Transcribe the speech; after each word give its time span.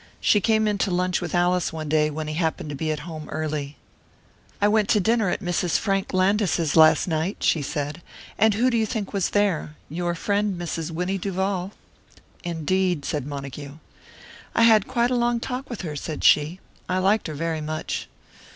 She 0.19 0.41
came 0.41 0.67
in 0.67 0.79
to 0.79 0.89
lunch 0.89 1.21
with 1.21 1.35
Alice 1.35 1.71
one 1.71 1.87
day, 1.87 2.09
when 2.09 2.27
he 2.27 2.33
happened 2.33 2.69
to 2.71 2.75
be 2.75 2.89
home 2.89 3.29
early. 3.29 3.77
"I 4.59 4.67
went 4.67 4.89
to 4.89 4.99
dinner 4.99 5.29
at 5.29 5.41
Mrs. 5.43 5.77
Frank 5.77 6.11
Landis's 6.11 6.75
last 6.75 7.07
night," 7.07 7.43
she 7.43 7.61
said. 7.61 8.01
"And 8.35 8.55
who 8.55 8.71
do 8.71 8.77
you 8.77 8.87
think 8.87 9.13
was 9.13 9.29
there 9.29 9.75
your 9.89 10.15
friend, 10.15 10.59
Mrs. 10.59 10.89
Winnie 10.89 11.19
Duval." 11.19 11.73
"Indeed," 12.43 13.05
said 13.05 13.27
Montague. 13.27 13.73
"I 14.55 14.63
had 14.63 14.87
quite 14.87 15.11
a 15.11 15.15
long 15.15 15.39
talk 15.39 15.69
with 15.69 15.81
her," 15.81 15.95
said 15.95 16.23
she. 16.23 16.59
"I 16.89 16.97
liked 16.97 17.27
her 17.27 17.35
very 17.35 17.61
much." 17.61 18.09